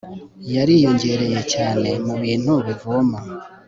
[0.55, 3.19] yariyongereye cyane mubintu bivoma